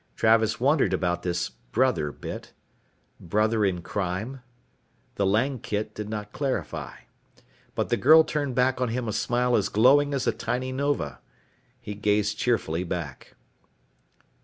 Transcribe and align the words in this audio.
Travis 0.15 0.59
wondered 0.59 0.93
about 0.93 1.21
this 1.21 1.49
'brother' 1.49 2.11
bit. 2.11 2.53
Brother 3.19 3.63
in 3.63 3.83
crime? 3.83 4.41
The 5.13 5.27
Langkit 5.27 5.93
did 5.93 6.09
not 6.09 6.31
clarify. 6.33 7.01
But 7.75 7.89
the 7.89 7.97
girl 7.97 8.23
turned 8.23 8.55
back 8.55 8.81
on 8.81 8.89
him 8.89 9.07
a 9.07 9.13
smile 9.13 9.55
as 9.55 9.69
glowing 9.69 10.15
as 10.15 10.25
a 10.25 10.31
tiny 10.31 10.71
nova. 10.71 11.19
He 11.79 11.93
gazed 11.93 12.35
cheerfully 12.39 12.83
back. 12.83 13.35